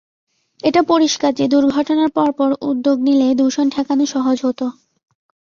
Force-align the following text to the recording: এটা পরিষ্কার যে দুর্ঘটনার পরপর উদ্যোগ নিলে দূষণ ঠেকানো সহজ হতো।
এটা 0.63 0.81
পরিষ্কার 0.83 1.31
যে 1.33 1.45
দুর্ঘটনার 1.47 2.09
পরপর 2.09 2.49
উদ্যোগ 2.61 2.97
নিলে 2.99 3.27
দূষণ 3.35 3.67
ঠেকানো 3.69 4.05
সহজ 4.05 4.37
হতো। 4.45 4.65